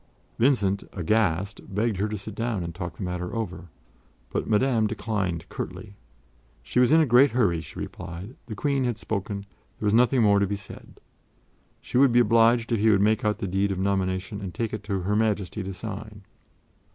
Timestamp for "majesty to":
15.15-15.71